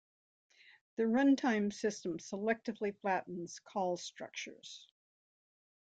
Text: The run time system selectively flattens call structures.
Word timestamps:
The 0.95 1.05
run 1.05 1.35
time 1.35 1.69
system 1.69 2.17
selectively 2.17 2.97
flattens 3.01 3.59
call 3.59 3.97
structures. 3.97 4.87